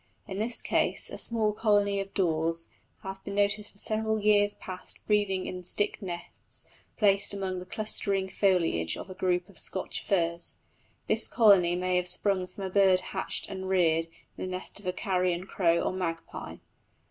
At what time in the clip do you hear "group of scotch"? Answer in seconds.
9.13-10.03